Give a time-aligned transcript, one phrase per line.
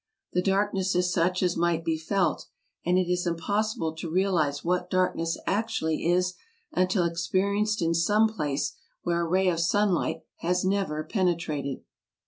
[0.33, 2.47] The darkness is such as might be felt;
[2.83, 6.33] and it is impossible to realize what darkness actually is
[6.71, 11.83] until experi enced in some place where a ray of sunlight has never pen etrated